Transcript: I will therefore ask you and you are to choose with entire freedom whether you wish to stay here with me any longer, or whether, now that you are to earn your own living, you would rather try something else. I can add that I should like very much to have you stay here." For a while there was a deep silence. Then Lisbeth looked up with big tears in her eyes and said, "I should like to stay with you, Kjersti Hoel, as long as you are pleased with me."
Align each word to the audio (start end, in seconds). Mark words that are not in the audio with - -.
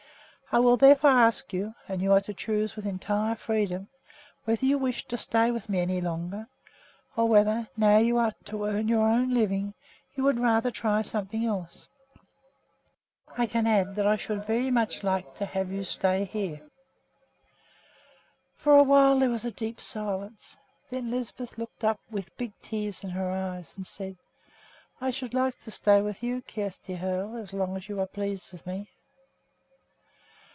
I 0.53 0.59
will 0.59 0.75
therefore 0.75 1.11
ask 1.11 1.53
you 1.53 1.75
and 1.87 2.01
you 2.01 2.11
are 2.11 2.19
to 2.19 2.33
choose 2.33 2.75
with 2.75 2.85
entire 2.85 3.35
freedom 3.35 3.87
whether 4.43 4.65
you 4.65 4.77
wish 4.77 5.05
to 5.07 5.15
stay 5.15 5.45
here 5.45 5.53
with 5.53 5.69
me 5.69 5.79
any 5.79 6.01
longer, 6.01 6.49
or 7.15 7.29
whether, 7.29 7.69
now 7.77 7.99
that 7.99 8.03
you 8.03 8.17
are 8.17 8.33
to 8.43 8.65
earn 8.65 8.89
your 8.89 9.07
own 9.07 9.33
living, 9.33 9.75
you 10.13 10.25
would 10.25 10.37
rather 10.41 10.69
try 10.69 11.03
something 11.03 11.45
else. 11.45 11.87
I 13.37 13.45
can 13.45 13.65
add 13.65 13.95
that 13.95 14.05
I 14.05 14.17
should 14.17 14.39
like 14.39 14.47
very 14.47 14.69
much 14.71 14.99
to 14.99 15.45
have 15.53 15.71
you 15.71 15.85
stay 15.85 16.25
here." 16.25 16.61
For 18.53 18.73
a 18.77 18.83
while 18.83 19.19
there 19.19 19.29
was 19.29 19.45
a 19.45 19.53
deep 19.53 19.79
silence. 19.79 20.57
Then 20.89 21.09
Lisbeth 21.11 21.57
looked 21.57 21.85
up 21.85 22.01
with 22.09 22.35
big 22.35 22.51
tears 22.61 23.05
in 23.05 23.11
her 23.11 23.31
eyes 23.31 23.71
and 23.77 23.87
said, 23.87 24.17
"I 24.99 25.11
should 25.11 25.33
like 25.33 25.61
to 25.61 25.71
stay 25.71 26.01
with 26.01 26.21
you, 26.21 26.41
Kjersti 26.41 26.95
Hoel, 26.97 27.37
as 27.37 27.53
long 27.53 27.77
as 27.77 27.87
you 27.87 28.01
are 28.01 28.05
pleased 28.05 28.51
with 28.51 28.67
me." 28.67 28.89